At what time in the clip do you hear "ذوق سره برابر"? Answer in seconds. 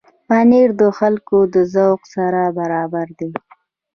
1.73-3.07